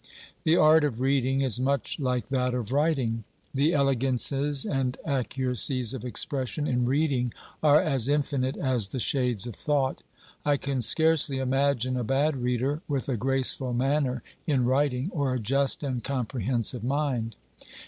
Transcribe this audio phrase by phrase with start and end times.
[0.45, 3.23] The art of reading is much like that of writing.
[3.53, 7.31] The elegances and accuracies of expression in reading
[7.61, 10.01] are as infinite as the shades of thought.
[10.43, 15.39] I can scarcely imagine a bad reader with a graceful manner in writing or a
[15.39, 17.35] just and comprehensive mind.